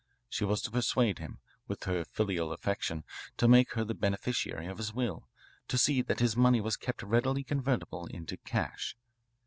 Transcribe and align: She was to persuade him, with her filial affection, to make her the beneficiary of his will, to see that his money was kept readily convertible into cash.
She 0.31 0.43
was 0.45 0.63
to 0.63 0.71
persuade 0.71 1.19
him, 1.19 1.37
with 1.67 1.83
her 1.83 2.03
filial 2.03 2.51
affection, 2.51 3.03
to 3.37 3.47
make 3.47 3.73
her 3.73 3.83
the 3.83 3.93
beneficiary 3.93 4.65
of 4.65 4.79
his 4.79 4.95
will, 4.95 5.29
to 5.67 5.77
see 5.77 6.01
that 6.01 6.19
his 6.19 6.35
money 6.35 6.59
was 6.59 6.75
kept 6.75 7.03
readily 7.03 7.43
convertible 7.43 8.07
into 8.07 8.37
cash. 8.37 8.97